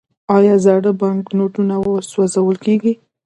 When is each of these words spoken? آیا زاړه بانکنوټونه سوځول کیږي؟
آیا 0.37 0.55
زاړه 0.65 0.91
بانکنوټونه 1.01 1.75
سوځول 2.11 2.55
کیږي؟ 2.65 2.93